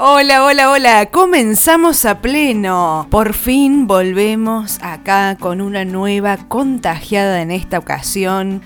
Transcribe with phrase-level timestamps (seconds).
[0.00, 3.08] Hola, hola, hola, comenzamos a pleno.
[3.10, 8.62] Por fin volvemos acá con una nueva contagiada en esta ocasión.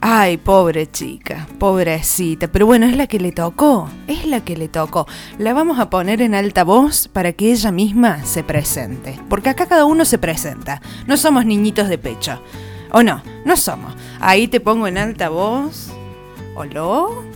[0.00, 4.68] Ay, pobre chica, pobrecita, pero bueno, es la que le tocó, es la que le
[4.68, 5.08] tocó.
[5.36, 9.66] La vamos a poner en alta voz para que ella misma se presente, porque acá
[9.66, 12.40] cada uno se presenta, no somos niñitos de pecho.
[12.92, 13.20] ¿O no?
[13.44, 13.96] No somos.
[14.20, 15.90] Ahí te pongo en alta voz.
[16.54, 17.27] ¿Hola?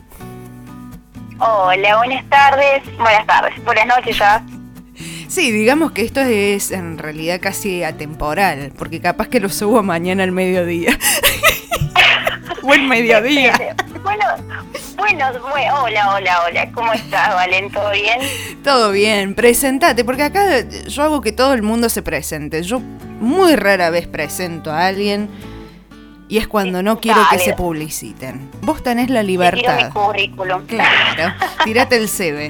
[1.44, 2.84] Hola, buenas tardes.
[2.96, 4.44] Buenas tardes, buenas noches ya.
[5.26, 10.22] Sí, digamos que esto es en realidad casi atemporal, porque capaz que lo subo mañana
[10.22, 10.96] al mediodía.
[12.62, 13.54] Buen mediodía.
[14.04, 14.24] Bueno,
[14.96, 15.26] bueno,
[15.82, 16.70] hola, hola, hola.
[16.70, 17.72] ¿Cómo estás, Valen?
[17.72, 18.20] ¿Todo bien?
[18.62, 22.62] Todo bien, presentate, porque acá yo hago que todo el mundo se presente.
[22.62, 25.28] Yo muy rara vez presento a alguien
[26.32, 28.50] y es cuando no quiero que se publiciten.
[28.62, 29.76] Vos tenés la libertad.
[29.76, 30.64] Tiro mi currículum.
[30.64, 32.48] Claro, tirate el CV.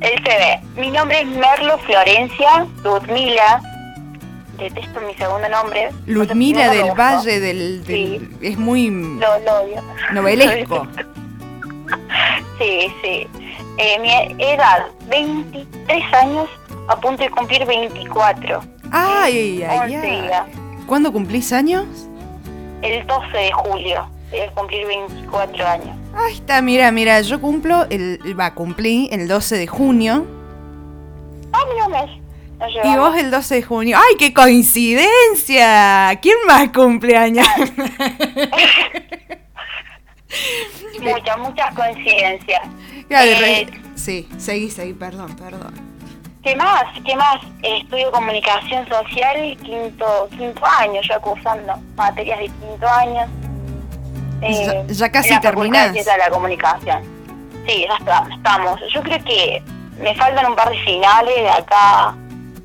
[0.00, 0.62] El CV.
[0.76, 3.60] Mi nombre es Merlo Florencia Ludmila.
[4.56, 5.90] Detesto mi segundo nombre.
[6.06, 8.26] Ludmila del Valle del, sí.
[8.40, 9.82] es muy lo, odio.
[10.14, 10.86] novelesco.
[12.58, 13.26] sí, sí.
[13.76, 16.48] Eh, mi edad, 23 años,
[16.88, 18.62] a punto de cumplir 24.
[18.90, 20.65] Ay, ay, ay.
[20.86, 21.86] ¿Cuándo cumplís años?
[22.82, 24.08] el 12 de julio.
[24.30, 25.96] Voy a cumplir 24 años.
[26.14, 30.26] Ahí está, mira, mira, yo cumplo, el, va, cumplí el 12 de junio.
[31.52, 32.10] Ah, mira, mes.
[32.84, 33.98] Y vos el 12 de junio.
[33.98, 36.18] ¡Ay, qué coincidencia!
[36.22, 37.46] ¿Quién más cumpleaños?
[41.02, 42.62] muchas, muchas coincidencias.
[43.10, 45.95] Eh, sí, seguí, seguí, perdón, perdón.
[46.46, 46.84] ¿Qué más?
[47.04, 47.38] ¿Qué más?
[47.60, 53.26] Estudio comunicación social, quinto, quinto año, ya cursando materias de quinto año.
[54.42, 55.92] Eh, ya, casi terminás.
[56.06, 57.02] la comunicación.
[57.66, 58.80] Sí, ya estamos.
[58.94, 59.60] Yo creo que
[59.98, 62.14] me faltan un par de finales de acá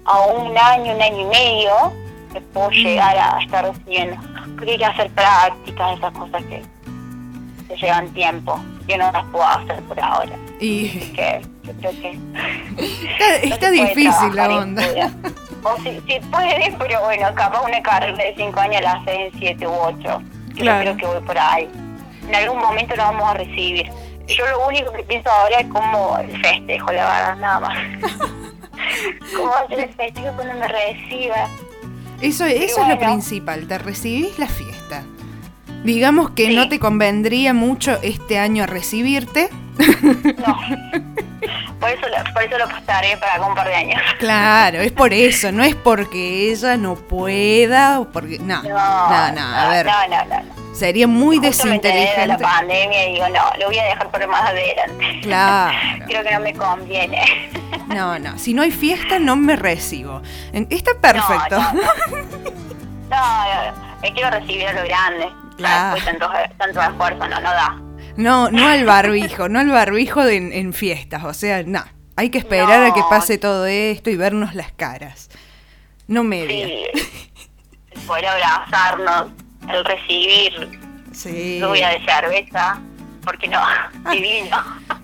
[0.06, 1.94] a un año, un año y medio,
[2.32, 2.74] que puedo mm.
[2.74, 4.16] llegar a estar recibiendo.
[4.58, 6.64] Creo que hay que hacer prácticas, esas cosas que,
[7.68, 10.38] que llevan tiempo, que no las puedo hacer por ahora.
[10.60, 10.88] Y...
[11.16, 12.20] que yo creo que...
[13.44, 14.84] Está, difícil la onda.
[15.64, 19.32] O si, si puede, pero bueno, capaz una carrera de 5 años la hace en
[19.38, 20.22] 7 u 8.
[20.56, 20.84] Claro.
[20.84, 21.70] Yo creo que voy por ahí.
[22.28, 23.88] En algún momento lo vamos a recibir.
[24.28, 27.78] Yo lo único que pienso ahora es cómo el festejo, la verdad, nada más.
[29.36, 31.48] ¿Cómo hacer el festejo cuando me reciba?
[32.22, 35.04] Eso, eso es lo principal, te recibís la fiesta.
[35.84, 39.50] Digamos que no te convendría mucho este año recibirte.
[39.78, 40.60] No.
[41.80, 42.02] Por eso,
[42.34, 44.02] por eso lo pasaré para un par de años.
[44.20, 48.38] Claro, es por eso, no es porque ella no pueda o porque.
[48.38, 49.86] No, no, no, a ver.
[49.88, 50.62] No, no, no.
[50.76, 52.28] Sería muy desinteligente.
[52.28, 55.20] la pandemia y digo, no, lo voy a dejar por más adelante.
[55.22, 55.78] Claro.
[56.08, 57.52] Creo que no me conviene.
[57.88, 60.22] No, no, si no hay fiesta no me recibo.
[60.54, 61.60] Está perfecto.
[61.60, 61.74] No,
[63.10, 65.30] no, me quiero recibir a lo grande.
[65.58, 65.96] Claro.
[65.96, 67.91] Después tanto, tanto esfuerzo, no, no da.
[68.22, 71.84] No, no al barbijo, no al barbijo en, fiestas, o sea, no.
[72.16, 75.30] Hay que esperar a que pase todo esto y vernos las caras.
[76.08, 76.68] No media.
[76.68, 76.86] Sí.
[78.06, 79.32] Poder abrazarnos,
[79.68, 80.80] el recibir
[81.12, 81.60] sí.
[81.60, 82.80] lluvia de cerveza,
[83.24, 83.90] porque no, ah.
[84.12, 84.58] divino.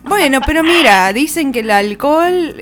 [0.04, 2.56] Bueno, pero mira, dicen que el alcohol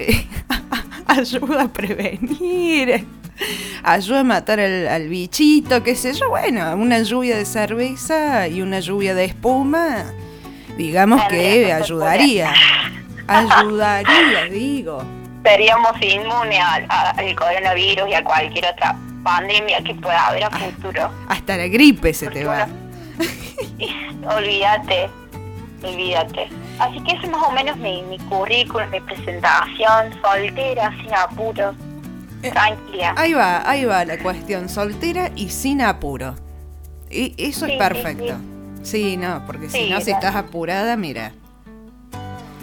[1.07, 3.05] ayuda a prevenir,
[3.83, 6.29] ayuda a matar al, al, bichito, qué sé yo.
[6.29, 10.13] Bueno, una lluvia de cerveza y una lluvia de espuma
[10.77, 12.53] digamos que ayudaría.
[13.27, 15.03] Ayudaría, digo.
[15.43, 16.59] Seríamos inmunes
[16.89, 21.11] al, coronavirus y a cualquier otra pandemia que pueda haber a futuro.
[21.27, 22.67] Hasta la gripe se te va.
[24.35, 25.09] olvídate,
[25.83, 26.49] olvídate.
[26.79, 31.73] Así que ese es más o menos mi, mi currículum, mi presentación, soltera, sin apuro,
[32.41, 33.13] eh, tranquila.
[33.15, 36.35] Ahí va, ahí va la cuestión, soltera y sin apuro.
[37.09, 38.35] Y eso es perfecto.
[38.35, 38.54] Sí,
[39.17, 41.31] no, porque si no, si estás apurada, mira.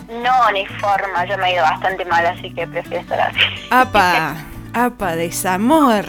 [0.09, 3.39] No, ni forma, yo me he ido bastante mal, así que prefiero estar así.
[3.71, 4.37] Apa,
[4.73, 6.05] apa, desamor.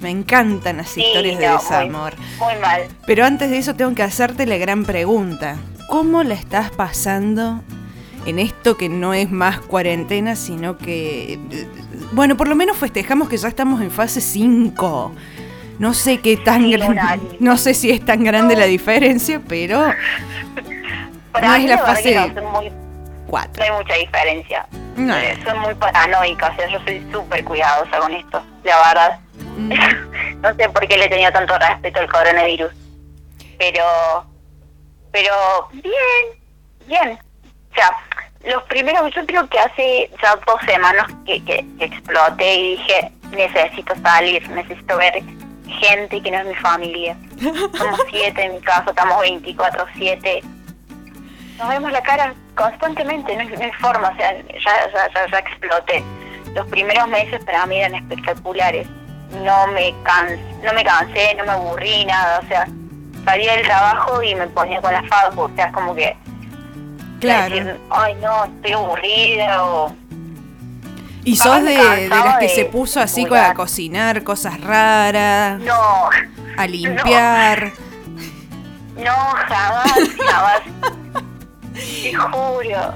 [0.00, 2.14] Me encantan las historias de desamor.
[2.38, 2.82] Muy, mal.
[3.06, 5.56] Pero antes de eso tengo que hacerte la gran pregunta.
[5.88, 7.62] ¿Cómo la estás pasando
[8.26, 11.38] en esto que no es más cuarentena, sino que...
[12.12, 15.12] Bueno, por lo menos festejamos que ya estamos en fase 5.
[15.78, 19.86] No sé qué tan grande, no sé si es tan grande la diferencia, pero
[21.42, 22.18] no es la fase
[22.52, 22.72] muy,
[23.26, 23.52] 4.
[23.56, 24.66] No hay mucha diferencia.
[24.96, 25.16] No.
[25.16, 29.18] Eh, soy muy paranoica, o sea, yo soy súper cuidadosa con esto, la verdad.
[29.56, 29.72] Mm.
[30.40, 32.72] no sé por qué le tenía tanto respeto al coronavirus.
[33.58, 33.84] Pero,
[35.10, 35.34] pero
[35.72, 36.38] bien,
[36.86, 37.18] bien.
[37.70, 37.90] O sea,
[38.46, 43.94] los primeros, yo creo que hace ya dos semanas que, que, exploté y dije, necesito
[44.02, 45.22] salir, necesito ver
[45.74, 47.16] gente que no es mi familia.
[47.76, 50.42] Somos siete en mi caso, estamos 24-7.
[51.58, 56.02] Nos vemos la cara constantemente, no hay, forma, o sea, ya, ya, ya, exploté.
[56.54, 58.86] Los primeros meses para mí eran espectaculares.
[59.42, 59.92] No me,
[60.62, 62.66] no me cansé, no me aburrí, nada, o sea,
[63.24, 66.16] salía del trabajo y me ponía con la facu, o sea, como que
[67.24, 67.78] Claro.
[67.90, 69.96] Ay, no, estoy aburrida o...
[71.24, 75.58] ¿Y sos de, de, las que se puso así a cocinar cosas raras?
[75.60, 76.10] No.
[76.56, 77.72] A limpiar.
[78.96, 80.60] No, jamás, jamás.
[81.72, 82.94] Te juro.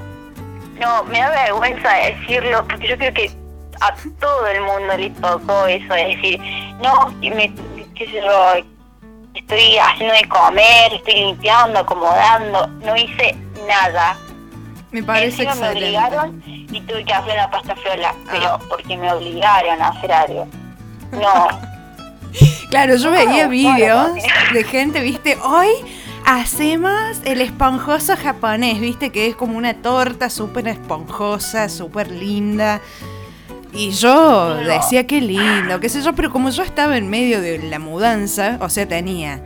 [0.79, 3.31] No, me da vergüenza decirlo, porque yo creo que
[3.81, 6.41] a todo el mundo le tocó eso de decir,
[6.81, 7.53] no, me,
[7.95, 8.53] qué sé yo,
[9.35, 13.37] estoy haciendo de comer, estoy limpiando, acomodando, no hice
[13.67, 14.17] nada.
[14.91, 18.29] Me parece que me obligaron y tuve que hacer la pasta frola, ah.
[18.31, 20.49] pero porque me obligaron a hacer algo.
[21.13, 21.49] No.
[22.71, 24.13] claro, yo veía vídeos
[24.53, 25.69] de gente, viste, hoy
[26.25, 32.81] hacemos el esponjoso japonés, viste, que es como una torta súper esponjosa, súper linda.
[33.73, 37.59] Y yo decía qué lindo, qué sé yo, pero como yo estaba en medio de
[37.59, 39.43] la mudanza, o sea, tenía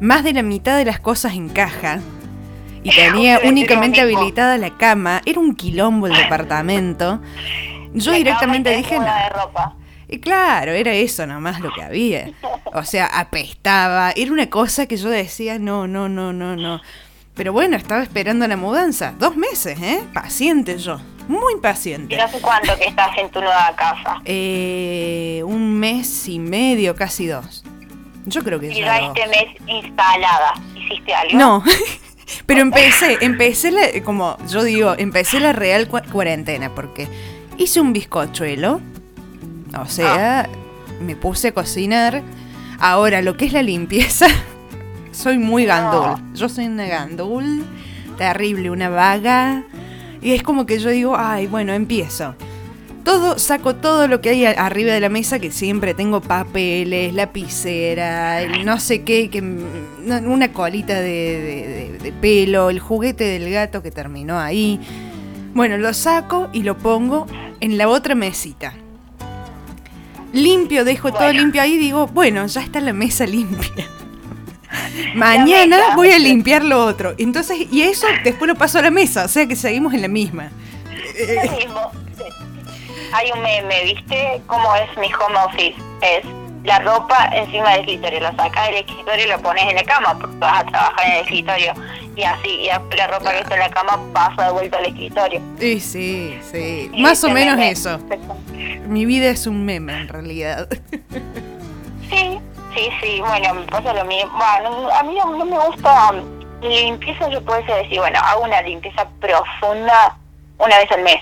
[0.00, 2.00] más de la mitad de las cosas en caja,
[2.86, 7.20] y tenía únicamente habilitada la cama, era un quilombo el departamento.
[7.92, 9.06] Yo directamente dije, no.
[10.08, 12.30] Y claro, era eso nomás lo que había.
[12.72, 14.12] O sea, apestaba.
[14.14, 16.80] Era una cosa que yo decía, no, no, no, no, no.
[17.34, 19.14] Pero bueno, estaba esperando la mudanza.
[19.18, 20.04] Dos meses, ¿eh?
[20.14, 21.00] Paciente yo.
[21.26, 22.14] Muy paciente.
[22.14, 24.20] ¿Y sé cuánto que estás en tu nueva casa?
[24.24, 27.64] Eh, un mes y medio, casi dos.
[28.26, 30.54] Yo creo que ¿Y ya este mes instalada?
[30.76, 31.36] ¿Hiciste algo?
[31.36, 31.64] No.
[32.46, 37.08] Pero empecé, empecé la, como yo digo, empecé la real cuarentena porque
[37.56, 38.80] hice un bizcochuelo,
[39.78, 40.48] o sea, ah.
[41.00, 42.22] me puse a cocinar.
[42.78, 44.26] Ahora, lo que es la limpieza,
[45.12, 46.16] soy muy gandul.
[46.34, 47.64] Yo soy una gandul,
[48.18, 49.64] terrible, una vaga.
[50.20, 52.34] Y es como que yo digo, ay, bueno, empiezo
[53.06, 58.44] todo, saco todo lo que hay arriba de la mesa, que siempre tengo papeles, lapicera,
[58.64, 64.80] no sé qué, que, una colita de, pelo, el juguete del gato que terminó ahí.
[65.54, 67.28] Bueno, lo saco y lo pongo
[67.60, 68.74] en la otra mesita.
[70.32, 73.88] Limpio, dejo todo limpio ahí y digo, bueno, ya está la mesa limpia.
[75.14, 77.14] Mañana voy a limpiar lo otro.
[77.18, 80.08] Entonces, y eso después lo paso a la mesa, o sea que seguimos en la
[80.08, 80.50] misma.
[81.56, 81.92] mismo
[83.12, 84.42] hay un meme, ¿viste?
[84.46, 85.76] ¿Cómo es mi home office?
[86.02, 86.24] Es
[86.66, 90.18] la ropa encima del escritorio, lo sacas del escritorio y lo pones en la cama,
[90.18, 91.74] porque vas a trabajar en el escritorio.
[92.16, 95.40] Y así, y la ropa que está en la cama pasa de vuelta al escritorio.
[95.58, 96.90] Sí, sí, sí.
[96.98, 97.98] Más o menos eso.
[98.88, 100.68] Mi vida es un meme, en realidad.
[102.08, 102.38] Sí,
[102.74, 103.20] sí, sí.
[103.20, 104.30] Bueno, me pasa lo mismo.
[104.30, 106.14] Bueno, a mí no, me gusta
[106.62, 110.16] limpieza, yo puedo decir, bueno, hago una limpieza profunda
[110.58, 111.20] una vez al mes.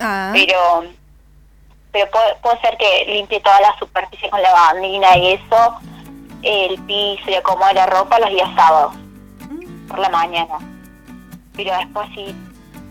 [0.00, 0.30] Ah.
[0.32, 0.84] Pero
[1.96, 2.10] pero
[2.42, 5.78] puede, ser que limpie toda la superficie con la bandina y eso,
[6.42, 8.94] el piso y acomode la ropa los días sábados,
[9.88, 10.58] por la mañana.
[11.54, 12.34] Pero después sí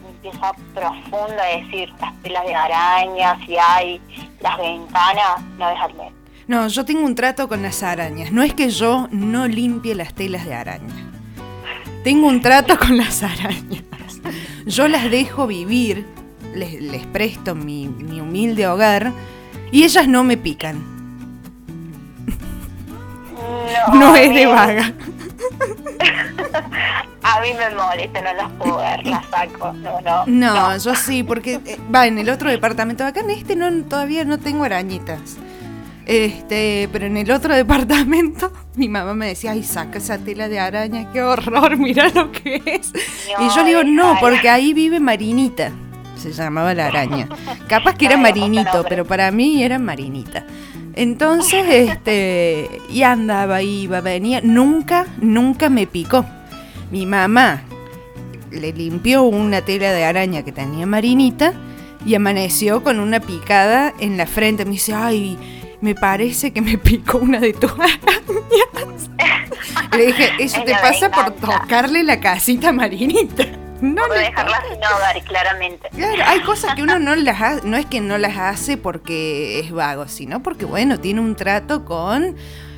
[0.07, 4.01] empieza profunda, a decir, las pelas de araña, si hay
[4.39, 6.13] las ventanas, no vez al mes.
[6.47, 8.31] No, yo tengo un trato con las arañas.
[8.31, 11.11] No es que yo no limpie las telas de araña.
[12.03, 13.83] Tengo un trato con las arañas.
[14.65, 16.07] Yo las dejo vivir
[16.55, 19.11] les, presto mi, humilde hogar
[19.71, 20.95] y ellas no me pican.
[23.93, 24.93] No, es de vaga.
[27.23, 29.73] A mí me molesta, no las puedo ver, las saco.
[29.73, 33.03] No, no, no, yo sí, porque eh, va en el otro departamento.
[33.03, 35.37] Acá en este no, todavía no tengo arañitas.
[36.05, 40.59] Este, pero en el otro departamento mi mamá me decía, ay, saca esa tela de
[40.59, 42.91] araña, qué horror, mira lo que es.
[43.39, 45.71] y yo digo, no, porque ahí vive Marinita
[46.15, 47.27] se llamaba la araña.
[47.67, 50.45] Capaz que era Marinito, pero para mí era Marinita.
[50.93, 56.25] Entonces, este, y andaba, iba, venía, nunca, nunca me picó.
[56.91, 57.63] Mi mamá
[58.51, 61.53] le limpió una tela de araña que tenía Marinita
[62.05, 64.65] y amaneció con una picada en la frente.
[64.65, 65.37] Me dice, ay,
[65.81, 69.09] me parece que me picó una de tus arañas.
[69.95, 73.45] Le dije, eso te pasa por tocarle la casita a Marinita.
[73.93, 75.89] No dejarlas sin hogar, claramente.
[75.89, 79.59] Claro, hay cosas que uno no las hace, no es que no las hace porque
[79.59, 82.35] es vago, sino porque, bueno, tiene un trato con,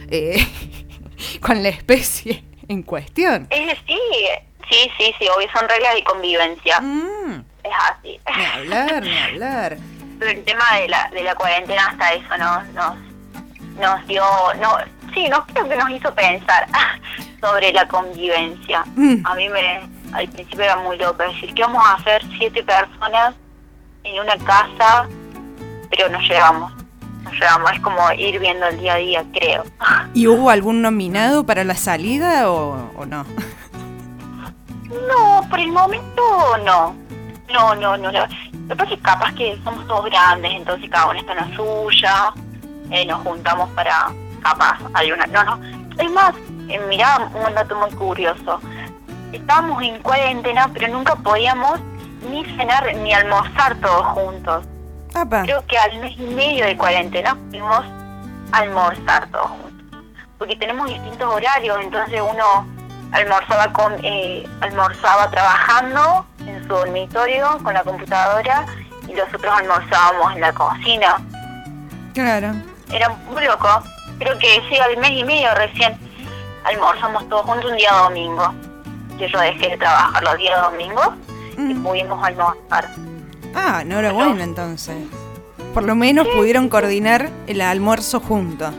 [0.10, 0.46] eh,
[1.42, 3.48] con la especie en cuestión.
[3.52, 3.70] sí,
[4.70, 6.80] sí, sí, sí, obvio, son reglas de convivencia.
[6.82, 7.44] Mm.
[7.64, 8.20] es así.
[8.38, 9.78] Ni hablar, ni hablar.
[10.20, 12.96] Pero el tema de la, de la cuarentena hasta eso nos, nos,
[13.80, 14.24] nos dio,
[14.60, 14.78] no,
[15.14, 16.68] sí, nos creo que nos hizo pensar
[17.42, 18.84] sobre la convivencia.
[18.96, 19.26] Mm.
[19.26, 19.82] A mí me,
[20.14, 23.36] al principio era muy loco decir, ¿qué vamos a hacer siete personas
[24.04, 25.08] en una casa?
[25.90, 26.72] Pero nos llevamos,
[27.24, 29.64] nos llevamos, es como ir viendo el día a día, creo.
[30.14, 33.26] ¿Y hubo algún nominado para la salida o, o no?
[35.08, 36.96] No, por el momento no.
[37.54, 38.12] No, no, no.
[38.12, 41.38] Lo que pasa es que capaz que somos todos grandes, entonces cada uno está en
[41.50, 42.34] la suya,
[42.92, 44.12] eh, nos juntamos para
[44.42, 45.26] capaz alguna...
[45.28, 45.60] No, no.
[45.98, 46.34] Es más,
[46.68, 48.60] eh, mirá un dato muy curioso.
[49.32, 51.80] Estábamos en cuarentena, pero nunca podíamos
[52.30, 54.66] ni cenar ni almorzar todos juntos.
[55.14, 55.44] Apa.
[55.44, 57.86] Creo que al mes y medio de cuarentena pudimos
[58.52, 60.04] almorzar todos juntos.
[60.38, 62.68] Porque tenemos distintos horarios, entonces uno
[63.12, 68.66] almorzaba con eh, almorzaba trabajando en su dormitorio con la computadora
[69.08, 71.18] y los otros almorzábamos en la cocina.
[72.14, 72.52] Claro.
[72.92, 73.84] Era muy loco.
[74.20, 75.98] Creo que sí, al mes y medio recién
[76.64, 78.54] almorzamos todos juntos un día domingo.
[79.18, 81.10] Que yo dejé de trabajar los días domingos
[81.58, 81.84] y Mm.
[81.84, 82.90] pudimos almorzar.
[83.56, 84.96] Ah, enhorabuena entonces.
[85.74, 88.74] Por lo menos pudieron coordinar el almuerzo juntos.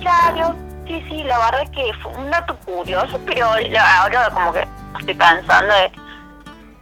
[0.00, 0.54] Claro,
[0.86, 4.66] sí, sí, la verdad es que fue un dato curioso, pero ahora como que
[4.98, 5.92] estoy pensando de...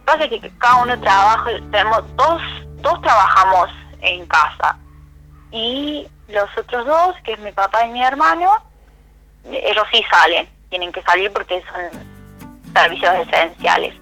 [0.05, 2.41] Pasa que cada uno trabaja, tenemos dos,
[2.81, 3.69] dos trabajamos
[4.01, 4.77] en casa
[5.51, 8.51] y los otros dos, que es mi papá y mi hermano,
[9.49, 12.12] ellos sí salen, tienen que salir porque son
[12.73, 13.93] servicios esenciales.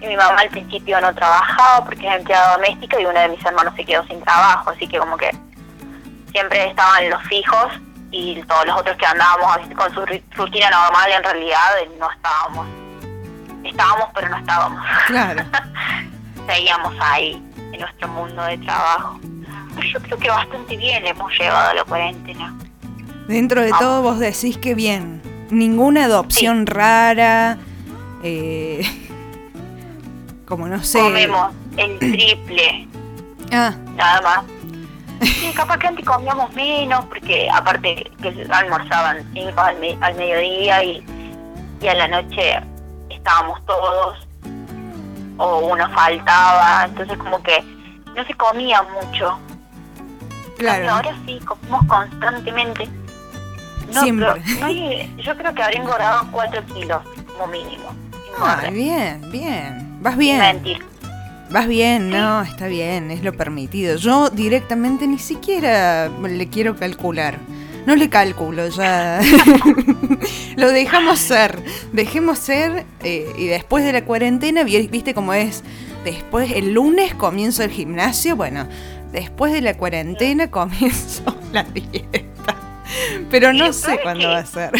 [0.00, 3.44] Y mi mamá al principio no trabajaba porque es empleada doméstica y uno de mis
[3.44, 5.30] hermanos se quedó sin trabajo, así que como que
[6.32, 7.72] siempre estaban los fijos
[8.10, 11.58] y todos los otros que andábamos con su rutina normal en realidad
[11.98, 12.66] no estábamos.
[13.64, 14.86] Estábamos pero no estábamos.
[15.06, 15.44] Claro.
[16.46, 19.18] Seguíamos ahí en nuestro mundo de trabajo.
[19.74, 22.54] Pero yo creo que bastante bien hemos llevado la cuarentena.
[23.26, 25.20] Dentro de todo vos decís que bien.
[25.50, 27.58] Ninguna adopción rara.
[28.22, 28.82] Eh,
[30.46, 30.98] como no sé.
[31.00, 32.88] Comemos el triple,
[33.52, 34.44] Ah, nada más.
[35.22, 40.84] Sí, capaz que antes comíamos menos, porque aparte que almorzaban cinco al, me- al mediodía
[40.84, 41.02] y,
[41.80, 42.60] y a la noche
[43.10, 44.28] estábamos todos,
[45.38, 47.60] o uno faltaba, entonces como que
[48.14, 49.38] no se comía mucho.
[50.58, 50.88] claro.
[50.90, 52.88] Ahora sí, comemos constantemente.
[53.92, 54.26] No, Siempre.
[54.44, 54.68] pero no
[55.22, 57.00] yo creo que habré engordado cuatro kilos
[57.32, 57.92] como mínimo.
[58.36, 59.98] Ah, bien, bien.
[60.00, 60.62] Vas bien.
[61.50, 63.96] Vas bien, no, está bien, es lo permitido.
[63.96, 67.38] Yo directamente ni siquiera le quiero calcular.
[67.86, 69.20] No le calculo, ya.
[70.56, 71.58] lo dejamos ser.
[71.92, 75.64] Dejemos ser eh, y después de la cuarentena, vi- viste cómo es.
[76.04, 78.36] Después, el lunes comienzo el gimnasio.
[78.36, 78.68] Bueno,
[79.10, 82.20] después de la cuarentena comienzo la dieta.
[83.30, 84.72] Pero no sé cuándo va a ser.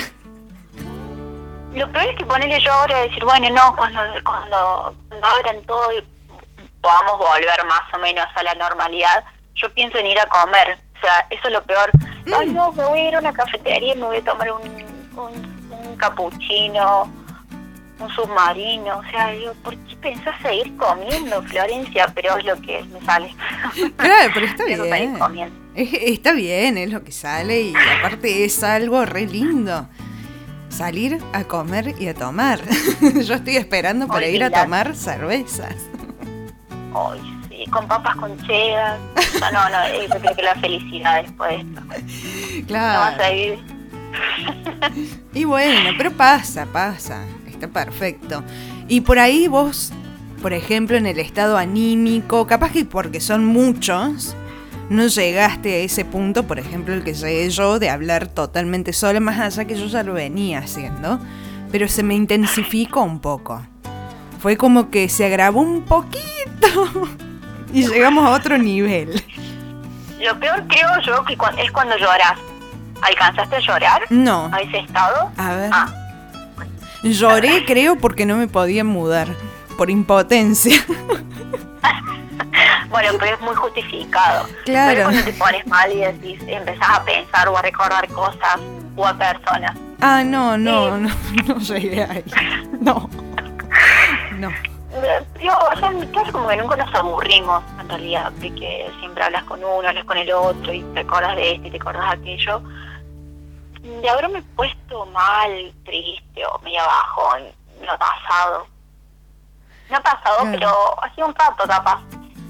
[1.79, 5.63] Lo peor es que ponerle yo ahora y decir, bueno, no, cuando, cuando, cuando abran
[5.65, 6.05] todo y
[6.81, 10.79] podamos volver más o menos a la normalidad, yo pienso en ir a comer.
[10.97, 11.91] O sea, eso es lo peor.
[12.37, 14.63] Ay, no, me voy a ir a una cafetería y me voy a tomar un,
[15.17, 17.05] un, un capuchino,
[18.01, 18.99] un submarino.
[18.99, 22.11] O sea, digo, ¿por qué pensás seguir comiendo, Florencia?
[22.15, 23.35] Pero es lo que me sale.
[23.97, 25.17] Claro, pero está bien.
[25.75, 29.89] está bien, es lo que sale y aparte es algo re lindo.
[30.69, 32.61] Salir a comer y a tomar.
[33.25, 35.75] Yo estoy esperando para ir a tomar cervezas.
[36.95, 38.99] Ay, sí, con papas con cheddar.
[39.41, 41.81] No, no, no, eh, yo creo que la felicidad después de esto.
[41.81, 43.25] No vas Claro.
[43.25, 43.59] a vivir.
[45.35, 47.25] Y bueno, pero pasa, pasa.
[47.49, 48.43] Está perfecto.
[48.89, 49.93] Y por ahí vos,
[50.43, 54.35] por ejemplo, en el estado anímico, capaz que porque son muchos,
[54.91, 59.21] no llegaste a ese punto, por ejemplo, el que llegué yo, de hablar totalmente sola,
[59.21, 61.21] más allá que yo ya lo venía haciendo,
[61.71, 63.63] pero se me intensificó un poco.
[64.41, 66.19] Fue como que se agravó un poquito
[67.73, 69.23] y llegamos a otro nivel.
[70.21, 72.39] Lo peor creo yo que es cuando lloras.
[73.01, 75.31] ¿Alcanzaste a llorar No, a ese estado?
[75.37, 75.71] a ver.
[75.73, 75.95] Ah,
[77.05, 79.29] Lloré, creo, porque no me podía mudar,
[79.77, 80.85] por impotencia.
[82.89, 84.47] bueno, pero es muy justificado.
[84.65, 84.91] Claro.
[84.91, 88.59] Pero cuando te pones mal y decís, empezás a pensar o a recordar cosas
[88.97, 89.77] o a personas.
[90.01, 91.11] Ah, no, no, no,
[91.47, 92.25] no llegué ahí.
[92.81, 93.09] No.
[94.37, 94.51] No.
[95.41, 99.23] Yo, o sea, en mi caso como que nunca nos aburrimos, en realidad, porque siempre
[99.23, 102.11] hablas con uno, hablas con el otro y te acuerdas de esto y te acuerdas
[102.11, 102.63] de aquello.
[103.83, 107.31] De haberme puesto mal, triste o medio abajo,
[107.85, 108.67] no ha pasado.
[109.91, 112.01] Me ha pasado, pero ha sido un rato capaz.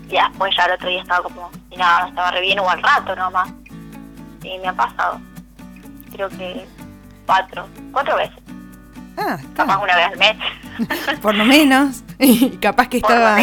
[0.09, 2.83] Y después ya el otro día estaba como, y nada, estaba re bien o al
[2.83, 3.51] rato nomás.
[4.43, 5.21] Y me ha pasado.
[6.13, 6.67] Creo que
[7.27, 8.39] cuatro, cuatro veces.
[9.19, 10.37] Ah, capaz una vez al mes.
[11.23, 12.03] Por lo menos.
[12.21, 13.39] Y capaz que estaba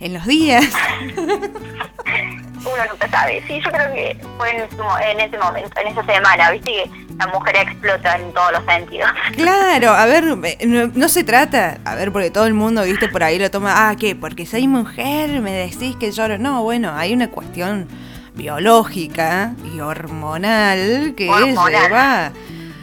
[0.00, 0.64] en los días.
[2.72, 3.42] Uno nunca sabe.
[3.46, 7.56] Sí, yo creo que fue en, ese momento, en esa semana, viste que la mujer
[7.56, 9.10] explota en todos los sentidos.
[9.36, 10.24] Claro, a ver,
[10.66, 13.96] no, se trata, a ver, porque todo el mundo, viste, por ahí lo toma, ah,
[13.96, 14.14] ¿qué?
[14.16, 16.38] Porque soy mujer, me decís que lloro.
[16.38, 17.88] No, bueno, hay una cuestión
[18.34, 22.32] biológica y hormonal que lleva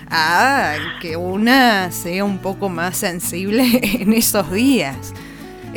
[0.09, 3.65] a que una sea un poco más sensible
[3.99, 5.13] en esos días.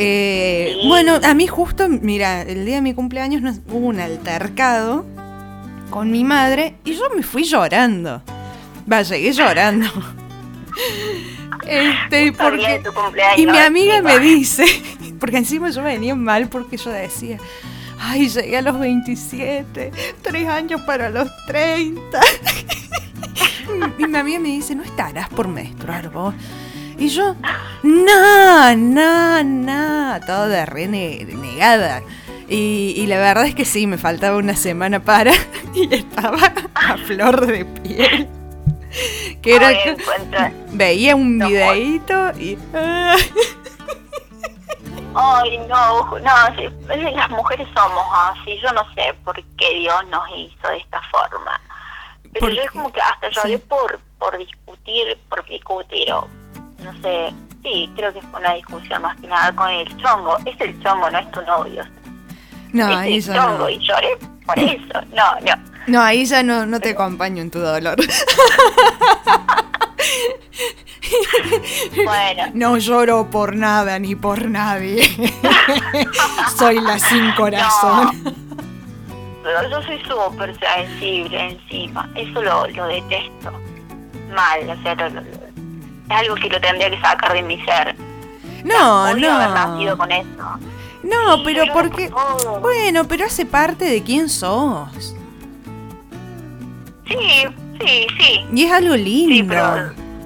[0.00, 5.04] Eh, bueno, a mí justo, mira, el día de mi cumpleaños hubo un altercado
[5.90, 8.22] con mi madre y yo me fui llorando.
[8.90, 9.86] Va, llegué llorando.
[11.66, 12.80] Este, porque,
[13.36, 14.64] y mi amiga me dice,
[15.20, 17.36] porque encima yo venía mal porque yo decía,
[18.00, 22.20] ay, llegué a los 27, tres años para los 30.
[23.98, 26.34] y mi amiga me dice, no estarás por menstruar vos.
[26.98, 27.36] Y yo,
[27.84, 32.02] no, no, no, todo de renegada.
[32.48, 35.32] Y, y, la verdad es que sí, me faltaba una semana para
[35.74, 38.28] y estaba a flor de piel.
[39.42, 39.70] Que era
[40.72, 42.58] veía un videíto y...
[45.14, 50.68] Ay, no, no, las mujeres somos así, yo no sé por qué Dios nos hizo
[50.68, 51.60] de esta forma.
[52.32, 56.28] Pero yo es como que hasta lloré por, por discutir, por discutir o
[56.84, 57.32] no sé,
[57.62, 60.38] sí, creo que fue una discusión más que nada con el chongo.
[60.44, 61.84] Es el chongo, no es tu novio.
[62.72, 65.00] No, es el chongo y lloré por eso.
[65.14, 65.68] No, no.
[65.86, 67.96] No, ahí ya no, no te acompaño en tu dolor.
[72.04, 72.42] Bueno.
[72.54, 75.02] No lloro por nada ni por nadie.
[76.56, 78.36] soy la sin corazón.
[79.42, 82.08] Pero yo soy súper sensible encima.
[82.14, 83.52] Eso lo, lo detesto.
[84.34, 85.22] Mal, o sea, lo,
[86.08, 87.94] es algo que lo tendría que sacar de mi ser.
[88.64, 89.32] No, no.
[89.32, 90.58] haber nacido con eso.
[91.02, 92.10] No, pero porque...
[92.60, 95.14] Bueno, pero hace parte de quién sos.
[97.06, 97.46] Sí,
[97.80, 98.46] sí, sí.
[98.52, 99.56] Y es algo lindo.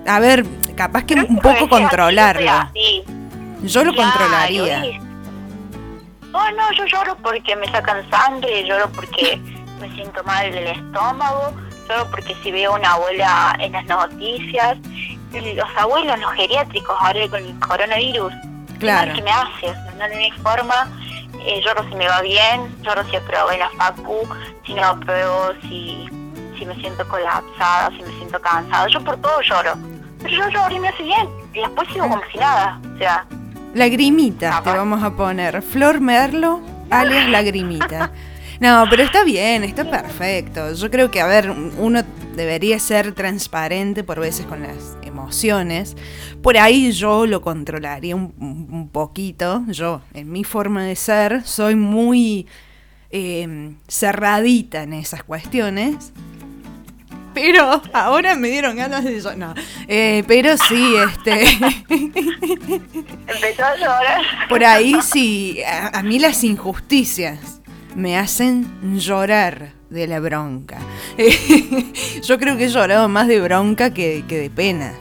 [0.07, 2.71] A ver, capaz que un poco controlarlo.
[3.63, 5.01] Yo lo controlaría.
[6.33, 9.39] Oh, no, yo lloro porque me sacan sangre, lloro porque
[9.81, 11.53] me siento mal del estómago,
[11.89, 14.79] lloro porque si veo a una abuela en las noticias
[15.41, 18.33] los abuelos, los geriátricos, ahora con el coronavirus.
[18.79, 19.15] Claro.
[19.15, 19.75] ¿Qué me hace?
[19.99, 20.89] no de mi forma.
[21.45, 24.29] Eh, lloro si me va bien, lloro si aprobé la facu,
[24.65, 26.09] si no apruebo, si,
[26.59, 28.87] si me siento colapsada, si me siento cansada.
[28.89, 29.75] Yo por todo lloro.
[30.23, 31.29] Pero yo lloro y me hace bien.
[31.53, 32.81] Y después sigo como si nada.
[32.95, 33.27] O sea.
[33.75, 35.63] Lagrimita te vamos a poner.
[35.63, 38.11] Flor Merlo, alias Lagrimita.
[38.63, 40.73] No, pero está bien, está perfecto.
[40.73, 42.03] Yo creo que, a ver, uno
[42.37, 45.97] debería ser transparente por veces con las emociones.
[46.43, 49.65] Por ahí yo lo controlaría un, poquito.
[49.69, 52.47] Yo, en mi forma de ser, soy muy
[53.11, 56.13] eh, cerradita en esas cuestiones.
[57.35, 59.23] Pero ahora me dieron ganas de.
[59.37, 59.55] No,
[59.89, 61.45] eh, pero sí, este.
[61.89, 64.23] Empezó a llorar.
[64.51, 67.63] Por ahí sí, a mí las injusticias
[67.95, 70.79] me hacen llorar de la bronca.
[72.23, 74.95] Yo creo que he llorado más de bronca que, de pena.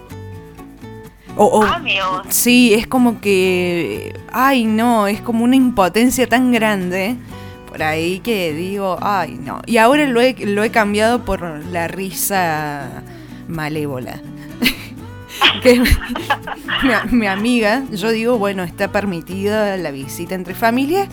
[1.38, 1.66] O,
[2.30, 7.16] sí, es como que, ay no, es como una impotencia tan grande
[7.68, 9.62] por ahí que digo, ay no.
[9.66, 13.04] Y ahora lo he, lo he cambiado por la risa
[13.48, 14.20] malévola.
[15.64, 15.90] que mi,
[17.12, 21.08] mi, amiga, yo digo, bueno, está permitida la visita entre familias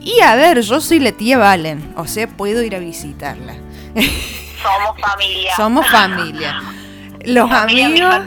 [0.00, 3.54] y a ver, yo soy la tía Valen, o sea, puedo ir a visitarla.
[4.62, 5.56] Somos familia.
[5.56, 6.62] Somos familia.
[7.24, 8.22] Los amigos.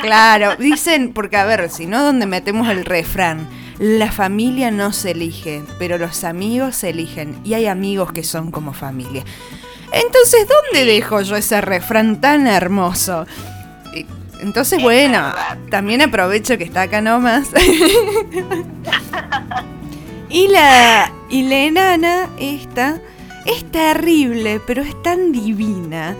[0.00, 3.48] Claro, dicen, porque a ver, si no, donde metemos el refrán.
[3.78, 7.40] La familia no se elige, pero los amigos se eligen.
[7.44, 9.24] Y hay amigos que son como familia.
[9.92, 13.26] Entonces, ¿dónde dejo yo ese refrán tan hermoso?
[14.40, 15.32] Entonces, bueno,
[15.70, 17.48] también aprovecho que está acá nomás.
[20.30, 23.00] Y la, y la enana esta
[23.44, 26.14] es terrible, pero es tan divina.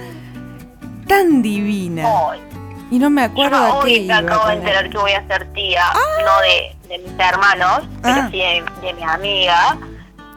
[1.11, 2.09] Tan divina.
[2.88, 5.83] y no me acuerdo de qué me acabo de enterar que voy a ser tía,
[5.87, 5.99] ah.
[6.25, 8.29] no de, de, mis hermanos, pero ah.
[8.31, 9.77] sí de, mi amiga.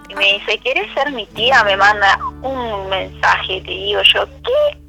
[0.09, 1.63] Y me dice, ¿quieres ser mi tía?
[1.63, 4.79] Me manda un mensaje, te digo yo, ¿qué?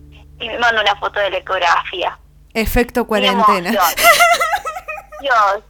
[0.40, 2.18] Y me manda una foto de la ecografía.
[2.54, 3.70] Efecto cuarentena.
[5.20, 5.64] Dios,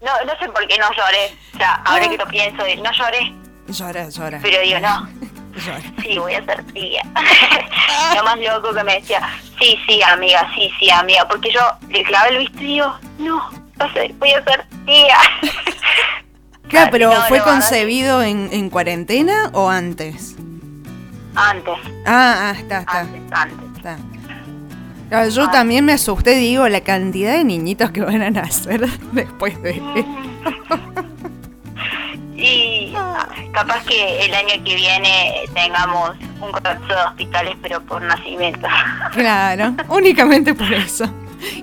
[0.00, 1.36] no, no sé por qué no lloré.
[1.52, 3.34] O sea, ahora que lo pienso, no lloré.
[3.68, 4.38] Llora, llora.
[4.40, 5.27] Pero digo, no.
[6.02, 7.02] Sí, voy a ser tía.
[8.16, 9.20] lo más loco que me decía,
[9.60, 11.26] sí, sí, amiga, sí, sí, amiga.
[11.28, 15.16] Porque yo le clavé el visto y digo, no, no sé, voy a ser tía.
[16.68, 20.36] Claro, pero No, ¿fue no, concebido en, en cuarentena o antes?
[21.34, 23.00] Antes, Ah, ah, está, está.
[23.00, 23.76] antes, antes.
[23.76, 23.98] está.
[25.08, 29.60] Claro, yo también me asusté, digo, la cantidad de niñitos que van a nacer después
[29.62, 29.80] de...
[32.36, 32.77] Y ah,
[33.52, 38.66] capaz que el año que viene tengamos un colapso de hospitales, pero por nacimiento.
[39.12, 41.04] Claro, únicamente por eso.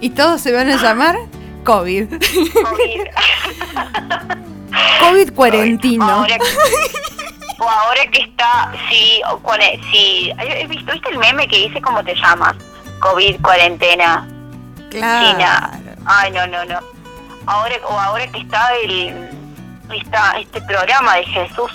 [0.02, 1.16] Y todos se van a llamar
[1.64, 2.08] COVID.
[2.10, 3.02] COVID.
[5.00, 6.06] COVID cuarentino.
[6.10, 11.48] Ahora que- o ahora que está, sí, o cuare- sí, ¿he visto, ¿viste el meme
[11.48, 12.56] que dice cómo te llamas?
[13.00, 14.28] COVID, cuarentena,
[14.90, 15.70] China.
[15.72, 16.02] Claro.
[16.06, 16.80] Ay, no, no, no.
[17.48, 19.30] Ahora, o ahora que está el,
[19.94, 21.72] está este programa de Jesús,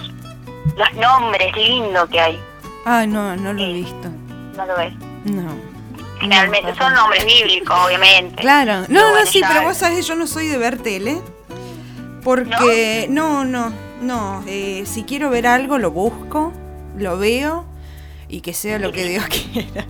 [0.77, 2.41] los nombres lindos que hay,
[2.85, 4.09] Ay, no, no lo he visto.
[4.57, 4.93] ¿no lo ves?
[5.25, 5.55] No.
[6.19, 8.37] Finalmente, No, son nombres bíblicos, obviamente.
[8.43, 11.21] Claro, no, no, bueno, sí, pero vos sabés, yo no soy de ver tele.
[12.23, 14.43] Porque, no, no, no.
[14.47, 16.53] eh, si quiero ver algo, lo busco,
[16.97, 17.65] lo veo
[18.29, 19.87] y que sea lo que Dios quiera.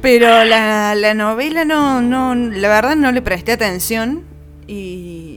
[0.00, 4.24] Pero la, la novela no, no, la verdad no le presté atención
[4.66, 5.33] y,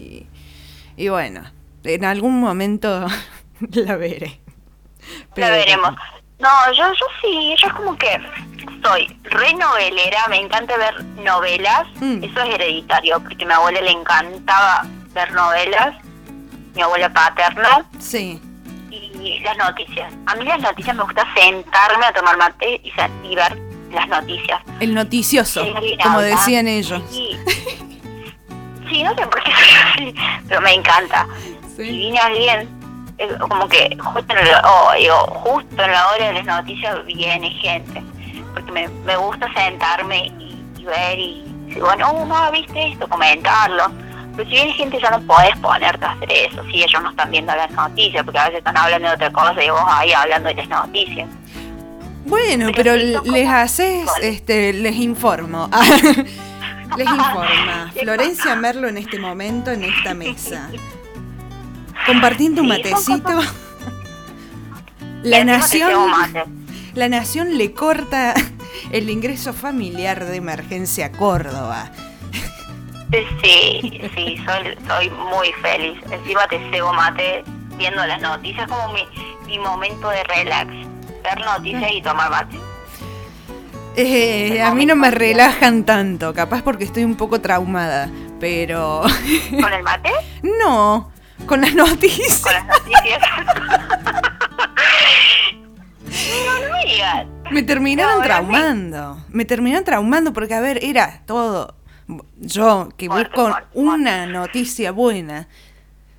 [0.97, 1.41] y bueno,
[1.83, 3.07] en algún momento
[3.71, 4.39] la veré.
[5.35, 5.91] La veremos.
[6.39, 8.19] No, yo, yo sí, yo es como que
[8.83, 12.23] soy re novelera, me encanta ver novelas, Mm.
[12.23, 15.95] eso es hereditario, porque a mi abuela le encantaba ver novelas,
[16.75, 18.39] mi abuela paterna, Sí,
[18.91, 20.13] y las noticias.
[20.27, 22.91] A mí las noticias me gusta sentarme a tomar mate y,
[23.23, 23.57] y ver
[23.91, 24.61] las noticias.
[24.79, 25.65] el noticioso,
[26.03, 27.01] como decían ellos.
[27.09, 27.35] Sí.
[28.89, 30.15] Sí, no sé por qué soy así,
[30.47, 31.27] pero me encanta.
[31.75, 31.83] Sí.
[31.83, 32.69] viene alguien,
[33.17, 37.05] eh, como que justo en, la, oh, digo, justo en la hora de las noticias
[37.05, 38.01] viene gente.
[38.53, 43.07] Porque me, me gusta sentarme y, y ver y decir, bueno, oh, mamá, ¿viste esto?
[43.07, 43.91] Comentarlo.
[44.35, 47.31] Pero si viene gente ya no podés ponerte a hacer eso, si ellos no están
[47.31, 50.49] viendo las noticias, porque a veces están hablando de otra cosa y vos ahí hablando
[50.49, 51.27] de las noticias.
[52.25, 55.69] Bueno, Pero pero les haces, este, les informo.
[56.95, 57.91] les informa.
[57.99, 60.69] Florencia Merlo en este momento, en esta mesa.
[62.05, 63.41] Compartiendo un matecito.
[65.23, 66.11] La nación,
[66.93, 68.33] la nación le corta
[68.91, 71.91] el ingreso familiar de emergencia a Córdoba.
[73.11, 75.97] Sí, sí, soy, soy muy feliz.
[76.11, 77.43] Encima te cebo mate
[77.77, 79.01] viendo las noticias, como mi,
[79.45, 80.71] mi momento de relax.
[81.23, 82.66] Ver noticias y tomar mate.
[83.99, 89.01] Eh, a mí no me relajan tanto, capaz porque estoy un poco traumada, pero
[89.49, 90.11] ¿Con el mate?
[90.43, 91.11] no,
[91.47, 92.39] con las noticias.
[92.41, 93.19] Con las noticias.
[96.45, 97.25] no, no me digas.
[97.49, 99.25] Me terminaron No, traumando.
[99.29, 101.75] Me terminaron traumando porque, a ver, era todo.
[102.37, 105.47] Yo que Muerte, busco muerte, una noticia buena.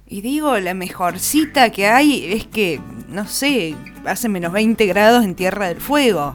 [0.06, 3.74] Y digo, la mejorcita que hay es que, no sé,
[4.06, 6.34] hace menos 20 grados en Tierra del Fuego.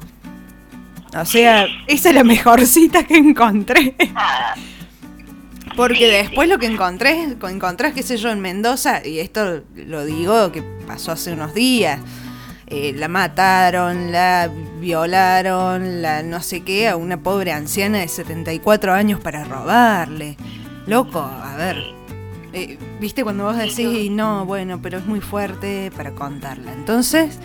[1.15, 3.95] O sea, esa es la mejorcita que encontré.
[5.75, 10.51] Porque después lo que encontré, encontrás, qué sé yo, en Mendoza, y esto lo digo
[10.51, 11.99] que pasó hace unos días,
[12.67, 14.49] eh, la mataron, la
[14.79, 20.37] violaron, la no sé qué, a una pobre anciana de 74 años para robarle.
[20.85, 21.77] Loco, a ver.
[22.53, 26.71] eh, ¿Viste cuando vos decís, no, bueno, pero es muy fuerte para contarla?
[26.73, 27.39] Entonces,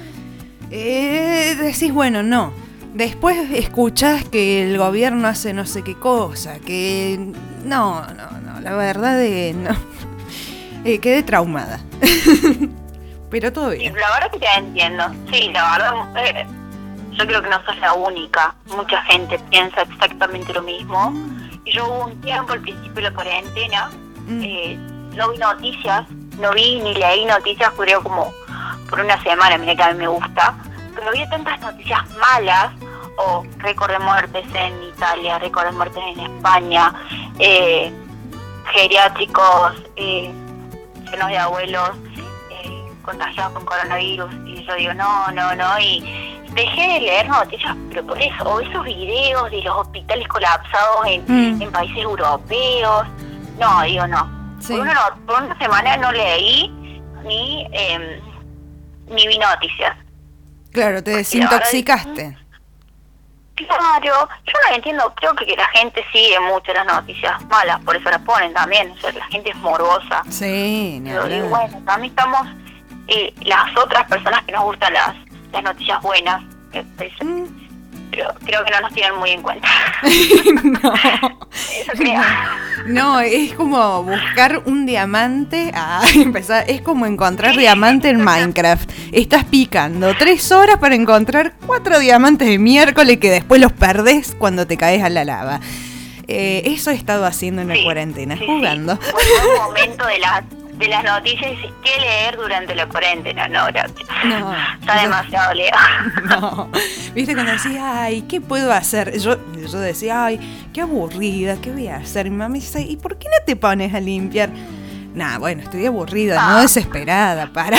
[0.71, 2.53] eh, decís, bueno, no.
[2.95, 7.19] Después escuchás que el gobierno hace no sé qué cosa, que
[7.65, 9.71] no, no, no, la verdad de no.
[10.85, 11.81] Eh, quedé traumada.
[13.31, 13.95] Pero todo bien.
[13.95, 15.05] la verdad que te entiendo.
[15.31, 16.47] Sí, la verdad, eh,
[17.13, 18.55] yo creo que no sos la única.
[18.75, 21.13] Mucha gente piensa exactamente lo mismo.
[21.65, 23.91] Y yo hubo un tiempo, al principio de la cuarentena,
[24.29, 24.43] Mm.
[24.43, 24.79] eh,
[25.17, 26.07] no vi noticias,
[26.39, 28.33] no vi ni leí noticias, creo como
[28.89, 30.55] por una semana, mira que a mí me gusta,
[30.99, 32.73] pero había tantas noticias malas,
[33.19, 36.93] o récord de muertes en Italia, récord de muertes en España,
[37.39, 37.93] eh,
[38.73, 40.33] geriátricos, eh,
[41.11, 41.91] llenos de abuelos
[42.51, 46.01] eh, contagiados con coronavirus, y yo digo, no, no, no, y
[46.53, 51.25] dejé de leer noticias, pero por eso, o esos videos de los hospitales colapsados en,
[51.29, 51.63] Mm.
[51.63, 53.07] en países europeos,
[53.59, 54.29] no, digo no.
[54.61, 54.73] Sí.
[54.73, 56.69] Por, una, no- por una semana no leí
[57.25, 58.21] ni, eh,
[59.11, 59.97] ni vi noticias.
[60.73, 62.37] Claro, te desintoxicaste.
[63.67, 68.09] Claro, yo no entiendo, creo que, la gente sigue mucho las noticias malas, por eso
[68.09, 70.23] las ponen también, o sea, la gente es morbosa.
[70.29, 72.47] Sí, Pero bueno, también estamos
[73.09, 75.17] eh, las otras personas que nos gustan las,
[75.53, 76.41] las noticias buenas,
[77.21, 77.45] mm.
[78.11, 79.69] Pero creo que no nos tienen muy en cuenta.
[80.65, 80.93] no.
[82.87, 85.73] No, es como buscar un diamante.
[85.81, 86.65] Ah, empezar.
[86.69, 88.91] Es como encontrar diamante en Minecraft.
[89.13, 94.67] Estás picando tres horas para encontrar cuatro diamantes de miércoles que después los perdés cuando
[94.67, 95.61] te caes a la lava.
[96.27, 98.99] Eh, eso he estado haciendo en la cuarentena, jugando.
[98.99, 100.43] un momento de las
[100.79, 103.49] de las noticias y qué leer durante la cuarentena.
[103.49, 104.09] No, gracias.
[104.25, 104.55] No.
[104.81, 105.79] Está demasiado lejos.
[106.29, 106.71] No.
[107.15, 109.19] Viste cuando decía, ay, ¿qué puedo hacer?
[109.19, 112.31] Yo, yo decía, ay, qué aburrida, ¿qué voy a hacer?
[112.31, 114.51] Mi mamá dice, ¿y por qué no te pones a limpiar?
[115.15, 116.63] Nah, bueno, estoy aburrida, no ah.
[116.63, 117.77] desesperada, para.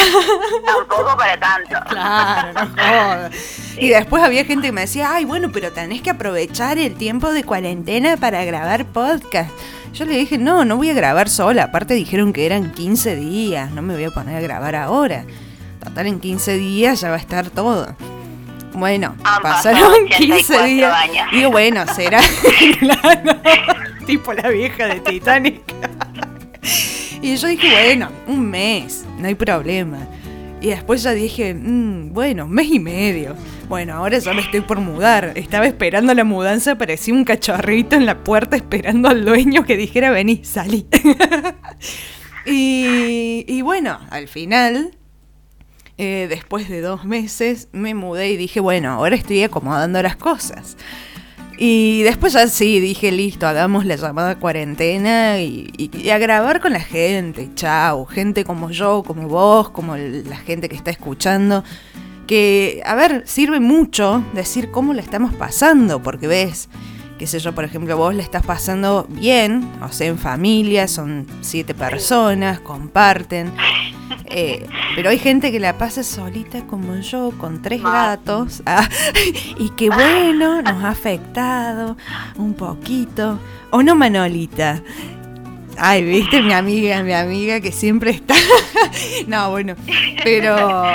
[0.65, 1.75] Tampoco para tanto.
[1.89, 3.31] Claro, no jodas.
[3.77, 7.31] Y después había gente que me decía, ay, bueno, pero tenés que aprovechar el tiempo
[7.31, 9.51] de cuarentena para grabar podcast.
[9.93, 11.63] Yo le dije, no, no voy a grabar sola.
[11.65, 15.25] Aparte dijeron que eran 15 días, no me voy a poner a grabar ahora.
[15.83, 17.95] Total, en 15 días ya va a estar todo.
[18.73, 20.93] Bueno, pasaron 15 días.
[21.31, 22.21] Digo, bueno, será.
[22.79, 23.39] claro,
[24.05, 25.61] tipo la vieja de Titanic.
[27.21, 29.99] y yo dije, bueno, un mes, no hay problema.
[30.61, 33.35] Y después ya dije, mm, bueno, mes y medio.
[33.69, 35.33] Bueno, ahora ya me estoy por mudar.
[35.35, 40.09] Estaba esperando la mudanza, parecía un cachorrito en la puerta esperando al dueño que dijera,
[40.09, 40.87] vení, salí.
[42.47, 44.97] y, bueno, al final,
[45.99, 50.75] eh, después de dos meses, me mudé y dije, bueno, ahora estoy acomodando las cosas.
[51.59, 56.73] Y después ya sí, dije, listo, hagamos la llamada cuarentena y, y, a grabar con
[56.73, 57.51] la gente.
[57.53, 61.63] Chao, gente como yo, como vos, como la gente que está escuchando
[62.29, 66.69] que, a ver, sirve mucho decir cómo le estamos pasando, porque ves,
[67.17, 71.25] qué sé yo, por ejemplo, vos le estás pasando bien, o sea, en familia, son
[71.41, 73.51] siete personas, comparten,
[74.25, 78.87] eh, pero hay gente que la pasa solita como yo, con tres gatos, ah,
[79.57, 81.97] y que bueno, nos ha afectado
[82.37, 83.39] un poquito,
[83.71, 84.83] o no, Manolita.
[85.79, 88.35] Ay, viste, mi amiga, mi amiga que siempre está.
[89.27, 89.75] no, bueno,
[90.23, 90.91] pero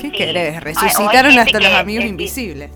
[0.00, 0.62] ¿Qué querés?
[0.62, 2.70] Resucitaron hasta los amigos invisibles.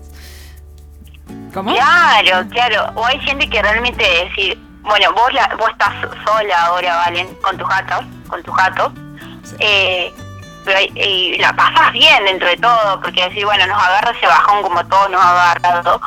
[1.53, 1.73] ¿Cómo?
[1.73, 2.91] Claro, claro.
[2.95, 5.93] O hay gente que realmente decir, bueno, vos, la, vos estás
[6.25, 8.91] sola ahora, Valen, con tus gatos, con tus gatos.
[9.59, 10.13] Eh,
[10.65, 14.63] pero y la pasas bien dentro de todo, porque decir, bueno, nos agarra ese bajón
[14.63, 16.01] como todos nos ha agarrado,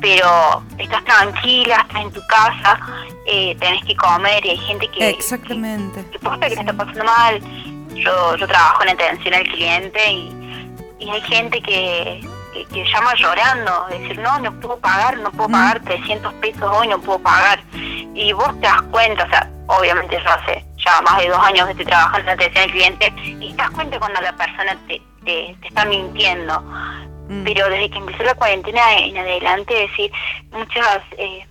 [0.00, 2.78] pero estás tranquila, estás en tu casa,
[3.26, 5.10] eh, tenés que comer y hay gente que...
[5.10, 6.04] Exactamente.
[6.12, 7.40] Que, que, que está pasando mal.
[7.94, 10.37] Yo, yo trabajo en atención al cliente y
[10.98, 12.20] y hay gente que,
[12.52, 17.00] que, llama llorando, decir, no, no puedo pagar, no puedo pagar 300 pesos hoy, no
[17.00, 17.60] puedo pagar.
[18.14, 21.66] Y vos te das cuenta, o sea, obviamente yo hace ya más de dos años
[21.66, 25.02] que estoy trabajando en atención al cliente, y te das cuenta cuando la persona te,
[25.24, 26.60] te, está mintiendo.
[27.28, 27.44] Mm.
[27.44, 30.10] Pero desde que empezó la cuarentena en adelante, decir,
[30.50, 31.00] muchas...
[31.16, 31.46] Eh,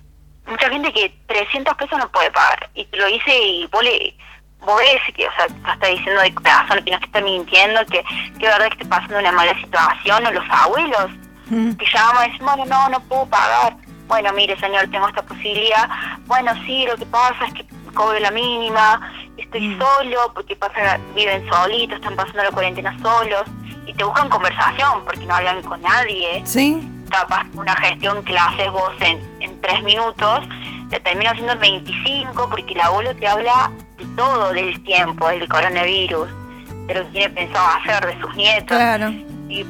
[0.46, 2.70] mucha gente que 300 pesos no puede pagar.
[2.74, 4.16] Y te lo hice y vos le
[4.60, 8.02] vos ves que, o sea, está diciendo de corazón que no está mintiendo, que,
[8.38, 11.10] que verdad que está pasando una mala situación, o los abuelos
[11.48, 13.76] que llaman y dicen, bueno, no, no puedo pagar.
[14.06, 15.88] Bueno, mire, señor, tengo esta posibilidad.
[16.26, 21.48] Bueno, sí, lo que pasa es que cobro la mínima, estoy solo, porque pasa, viven
[21.48, 23.44] solitos, están pasando la cuarentena solos,
[23.86, 26.42] y te buscan conversación, porque no hablan con nadie.
[26.44, 26.86] Sí.
[27.10, 30.40] Tapas una gestión que la haces vos en, en tres minutos,
[30.90, 33.70] te termina haciendo 25, porque el abuelo te habla
[34.16, 36.28] todo del tiempo, del coronavirus,
[36.86, 38.76] de lo que tiene pensado hacer, de sus nietos.
[38.76, 39.10] Claro.
[39.48, 39.66] Y,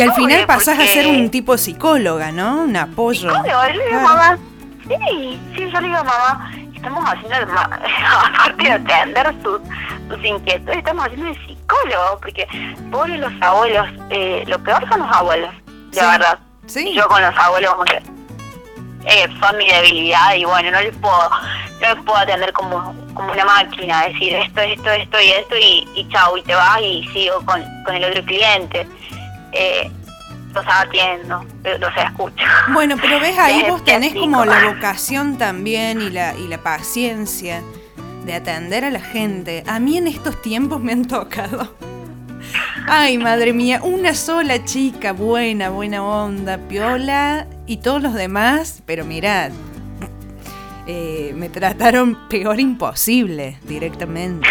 [0.00, 2.62] al final pasás a ser un tipo psicóloga, ¿no?
[2.62, 3.30] Un apoyo.
[3.30, 4.38] Psicóloga, le digo, mamá.
[4.86, 9.60] Sí, sí, yo le digo, mamá, estamos haciendo, aparte de atender sus,
[10.08, 12.46] sus inquietudes, estamos haciendo de psicólogo, porque
[12.90, 15.50] pobres los abuelos, eh, lo peor son los abuelos,
[15.92, 16.38] de verdad.
[16.66, 16.94] Sí.
[16.94, 18.02] Yo con los abuelos, como que
[19.06, 21.30] eh, son mi debilidad y bueno, no les puedo,
[21.80, 25.88] no les puedo atender como, como una máquina, decir esto, esto, esto y esto y,
[25.94, 28.86] y chau, y te vas y sigo con, con el otro cliente.
[29.52, 29.90] Eh,
[30.52, 31.44] los atiendo,
[31.78, 32.44] los escucho.
[32.72, 37.62] Bueno, pero ves ahí vos tenés como la vocación también y la, y la paciencia
[38.24, 39.62] de atender a la gente.
[39.68, 41.76] A mí en estos tiempos me han tocado.
[42.88, 49.04] Ay, madre mía, una sola chica buena, buena onda, piola y todos los demás, pero
[49.04, 49.50] mirad,
[50.86, 54.48] eh, me trataron peor imposible directamente.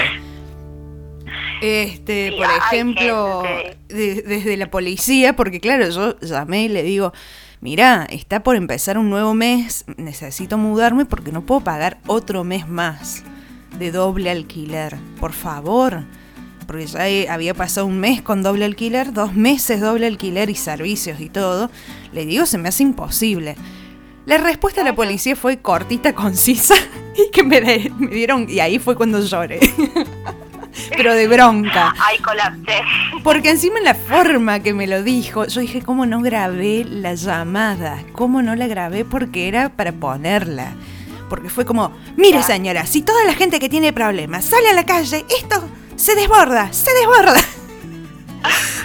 [1.61, 3.43] Este, por ejemplo,
[3.87, 7.13] desde la policía, porque claro, yo llamé y le digo,
[7.61, 12.67] mira, está por empezar un nuevo mes, necesito mudarme porque no puedo pagar otro mes
[12.67, 13.23] más
[13.79, 14.97] de doble alquiler.
[15.19, 16.03] Por favor.
[16.65, 21.19] Porque ya había pasado un mes con doble alquiler, dos meses doble alquiler y servicios
[21.19, 21.69] y todo.
[22.11, 23.55] Le digo, se me hace imposible.
[24.25, 26.75] La respuesta de la policía fue cortita, concisa
[27.15, 27.61] y que me,
[27.97, 28.49] me dieron...
[28.49, 29.59] Y ahí fue cuando lloré.
[30.97, 31.93] Pero de bronca.
[31.99, 32.81] Ay, colapsé.
[33.23, 38.03] Porque encima la forma que me lo dijo, yo dije, ¿cómo no grabé la llamada?
[38.11, 39.05] ¿Cómo no la grabé?
[39.05, 40.73] Porque era para ponerla.
[41.29, 44.85] Porque fue como, mire señora, si toda la gente que tiene problemas sale a la
[44.85, 47.41] calle, esto se desborda, se desborda.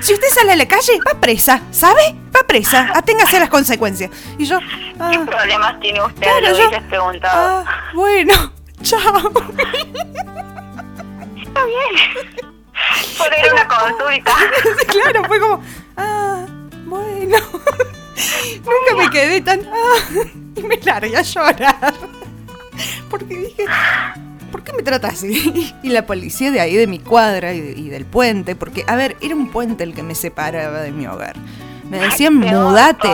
[0.01, 2.17] Si usted sale a la calle, va presa, ¿sabe?
[2.35, 4.11] Va presa, aténgase a las consecuencias.
[4.39, 4.59] Y yo.
[4.59, 6.23] ¿Qué ah, problemas tiene usted?
[6.23, 7.65] Claro, yo, preguntado.
[7.67, 9.33] Ah, bueno, chao.
[11.37, 12.31] Está bien.
[13.19, 14.33] Poner una consulta.
[14.89, 15.63] claro, fue como.
[15.97, 16.47] Ah,
[16.87, 17.37] bueno.
[18.57, 19.61] Nunca me quedé tan.
[19.71, 20.25] Ah,
[20.57, 21.95] y me largué a llorar.
[23.11, 23.67] Porque dije.
[24.51, 25.75] ¿Por qué me trata así?
[25.83, 29.35] Y la policía de ahí, de mi cuadra y, del puente, porque, a ver, era
[29.35, 31.37] un puente el que me separaba de mi hogar.
[31.89, 33.09] Me decían, mudate.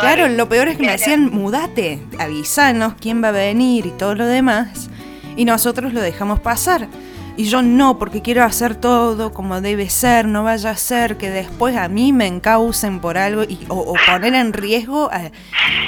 [0.00, 4.14] Claro, lo peor es que me decían, mudate, avisanos quién va a venir y todo
[4.14, 4.88] lo demás.
[5.36, 6.88] Y nosotros lo dejamos pasar.
[7.36, 11.30] Y yo no, porque quiero hacer todo como debe ser, no vaya a ser que
[11.30, 15.30] después a mí me encaucen por algo y, o, poner en riesgo a,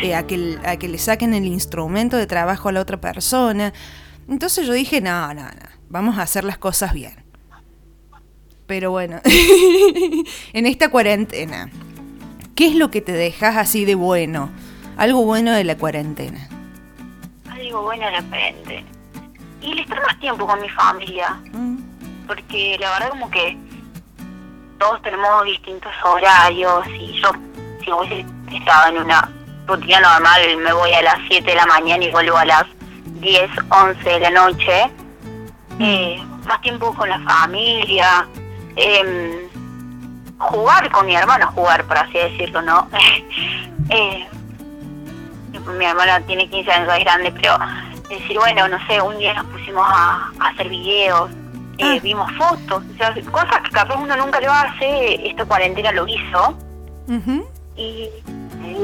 [0.03, 3.75] eh, a, que, a que le saquen el instrumento de trabajo a la otra persona.
[4.29, 7.25] Entonces yo dije, no, no, no, vamos a hacer las cosas bien.
[8.67, 9.21] Pero bueno,
[10.53, 11.71] en esta cuarentena,
[12.55, 14.51] ¿qué es lo que te dejas así de bueno?
[14.97, 16.49] Algo bueno de la cuarentena.
[17.51, 18.87] Algo bueno de la cuarentena.
[19.61, 21.39] Y el estar más tiempo con mi familia.
[21.53, 21.77] Mm.
[22.27, 23.59] Porque la verdad como que
[24.79, 27.31] todos tenemos distintos horarios y yo,
[27.83, 29.31] si hubiese estado en una
[29.67, 32.65] rutina normal, me voy a las 7 de la mañana y vuelvo a las
[33.15, 34.91] 10, 11 de la noche,
[35.79, 38.27] eh, más tiempo con la familia,
[38.77, 39.49] eh,
[40.39, 42.89] jugar con mi hermano, jugar por así decirlo, ¿no?
[43.91, 44.29] eh,
[45.79, 47.59] mi hermana tiene 15 años, es grande, pero
[48.09, 51.31] decir, bueno, no sé, un día nos pusimos a, hacer videos,
[51.79, 51.99] eh, ah.
[52.03, 56.59] vimos fotos, o sea, cosas que capaz uno nunca lo hace, esta cuarentena lo hizo.
[57.77, 58.09] Y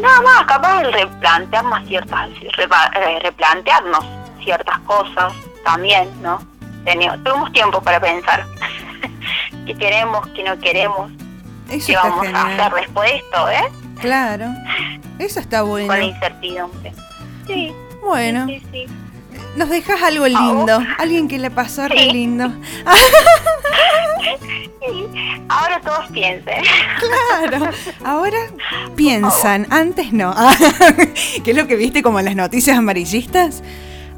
[0.01, 4.05] nada más, capaz de replantearnos ciertas, eh, replantearnos
[4.43, 5.33] ciertas cosas
[5.65, 6.43] también, ¿no?
[6.85, 8.47] Tenemos, tiempo para pensar
[9.67, 11.11] qué queremos, qué no queremos,
[11.69, 13.73] Eso qué vamos a hacer después de esto, ¿eh?
[14.01, 14.47] Claro,
[15.19, 15.89] eso está bueno.
[15.89, 16.93] Con la incertidumbre.
[17.47, 17.73] Sí.
[18.03, 18.47] Bueno.
[19.57, 22.45] Nos dejas algo lindo, alguien que le pasó re lindo.
[25.49, 26.63] Ahora todos piensen.
[26.99, 27.71] Claro,
[28.05, 28.39] ahora
[28.97, 30.35] piensan, antes no.
[31.45, 33.63] ¿Qué es lo que viste como en las noticias amarillistas?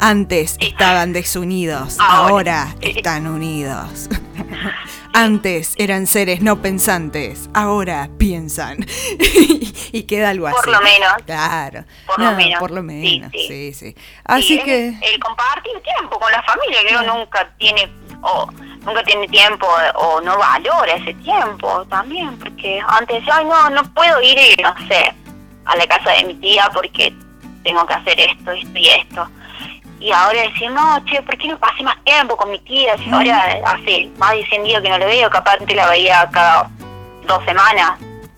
[0.04, 4.08] Antes estaban desunidos, ahora están unidos.
[5.14, 8.78] Antes eran seres no pensantes, ahora piensan.
[9.92, 10.56] y queda algo así.
[10.56, 11.12] Por lo menos.
[11.24, 11.84] Claro.
[12.04, 12.58] Por lo menos.
[12.58, 13.94] Por lo menos, sí, sí.
[14.24, 14.88] Así que...
[14.88, 17.88] El, compartir tiempo con la familia, que uno nunca tiene...
[18.22, 18.50] O,
[18.84, 23.94] nunca tiene tiempo o no valora ese tiempo también, porque antes decía, ay, no, no
[23.94, 25.14] puedo ir, no sé,
[25.64, 27.14] a la casa de mi tía porque
[27.62, 29.28] tengo que hacer esto, esto y esto
[30.02, 32.98] y ahora decir, no, che, ¿por qué no pasé más tiempo con mi tía?
[32.98, 36.28] Si ahora hace más de 100 días que no le veo, capaz te la veía
[36.32, 36.68] cada
[37.28, 37.92] dos semanas.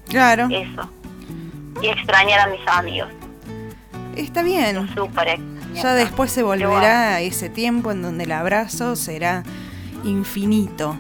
[0.09, 0.47] Claro.
[0.51, 0.91] Eso.
[1.81, 3.09] Y extrañar a mis amigos.
[4.15, 4.95] Está bien.
[4.95, 5.41] Súper
[5.73, 9.43] Ya después se volverá ese tiempo en donde el abrazo será
[10.05, 10.99] infinito.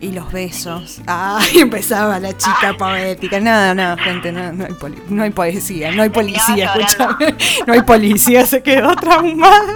[0.00, 1.00] Y los besos.
[1.06, 3.40] Ay, empezaba la chica poética.
[3.40, 4.74] Nada, nada, gente, no, no, hay,
[5.08, 7.34] no hay poesía, no hay policía, escúchame.
[7.66, 9.72] No hay policía, se quedó traumada.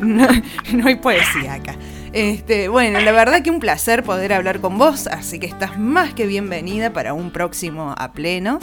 [0.00, 0.28] No,
[0.72, 1.74] no hay poesía acá.
[2.12, 6.14] Este, bueno, la verdad que un placer poder hablar con vos, así que estás más
[6.14, 8.60] que bienvenida para un próximo a pleno.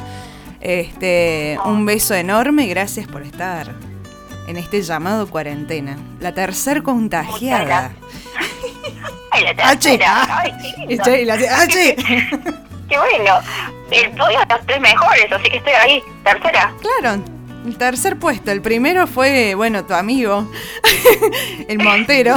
[0.61, 3.71] Este, un beso enorme, gracias por estar
[4.47, 5.97] en este llamado cuarentena.
[6.19, 7.91] La tercer contagiada.
[9.31, 9.99] H.
[11.49, 11.95] H.
[12.89, 13.39] Qué bueno.
[13.91, 16.03] Estoy a los tres mejores, así que estoy ahí.
[16.23, 16.73] Tercera.
[16.81, 17.23] Claro.
[17.65, 18.51] El tercer puesto.
[18.51, 20.47] El primero fue, bueno, tu amigo,
[21.67, 22.35] el Montero,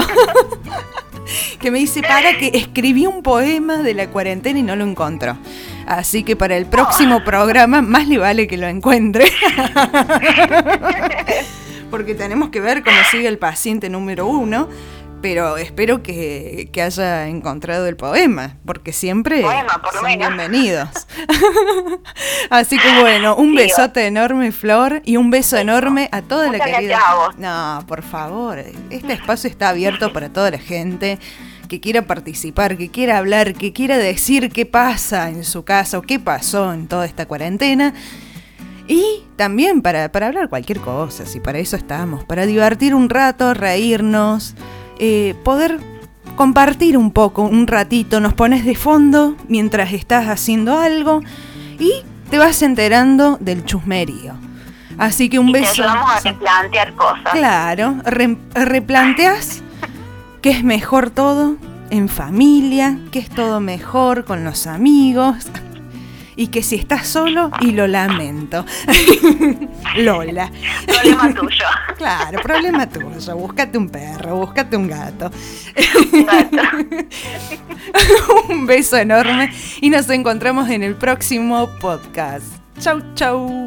[1.60, 5.36] que me dice para que escribí un poema de la cuarentena y no lo encontró.
[5.86, 9.30] Así que para el próximo programa más le vale que lo encuentre.
[11.90, 14.68] Porque tenemos que ver cómo sigue el paciente número uno
[15.20, 20.28] pero espero que, que haya encontrado el poema, porque siempre Poema, por lo son menos.
[20.28, 20.88] bienvenidos.
[22.50, 26.60] Así que bueno, un Sí, besote enorme, Flor, y un beso enorme a toda la
[26.60, 26.98] querida.
[27.36, 28.58] No, por favor,
[28.90, 31.18] este espacio está abierto para toda la gente
[31.68, 36.02] que quiera participar, que quiera hablar, que quiera decir qué pasa en su casa o
[36.02, 37.92] qué pasó en toda esta cuarentena.
[38.86, 43.52] Y también para, para hablar cualquier cosa, si para eso estamos, para divertir un rato,
[43.52, 44.54] reírnos,
[44.98, 45.78] eh, poder
[46.36, 51.22] compartir un poco, un ratito, nos pones de fondo mientras estás haciendo algo
[51.78, 51.92] y
[52.30, 54.34] te vas enterando del chusmerío.
[54.98, 55.84] Así que un y te beso.
[55.84, 57.32] a replantear cosas.
[57.32, 59.62] Claro, re- replanteas
[60.42, 61.56] que es mejor todo
[61.90, 65.36] en familia, que es todo mejor con los amigos
[66.38, 68.64] y que si estás solo, y lo lamento.
[69.96, 70.50] Lola.
[70.86, 71.64] Problema tuyo.
[71.98, 73.36] Claro, problema tuyo.
[73.36, 75.32] Búscate un perro, búscate un gato.
[78.48, 82.46] Un beso enorme y nos encontramos en el próximo podcast.
[82.78, 83.66] Chau, chau.